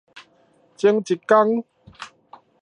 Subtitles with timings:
[0.77, 1.63] 前一工